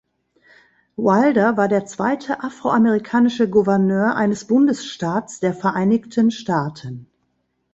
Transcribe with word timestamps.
Wilder 0.95 1.57
war 1.57 1.67
der 1.67 1.85
zweite 1.85 2.41
afroamerikanische 2.43 3.47
Gouverneur 3.47 4.15
eines 4.15 4.45
Bundesstaats 4.47 5.39
der 5.41 5.53
Vereinigten 5.53 6.31
Staaten. 6.31 7.05